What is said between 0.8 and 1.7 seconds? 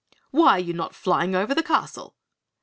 flying over the